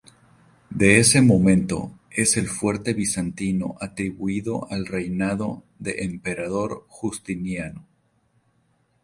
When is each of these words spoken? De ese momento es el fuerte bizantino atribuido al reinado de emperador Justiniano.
De 0.71 0.97
ese 0.97 1.21
momento 1.21 1.91
es 2.09 2.35
el 2.35 2.47
fuerte 2.47 2.95
bizantino 2.95 3.75
atribuido 3.79 4.65
al 4.71 4.87
reinado 4.87 5.63
de 5.77 6.05
emperador 6.05 6.87
Justiniano. 6.89 7.85